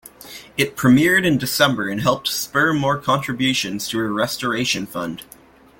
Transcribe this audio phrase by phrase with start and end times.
[0.57, 5.21] It premiered in December and helped spur more contributions to her restoration fund.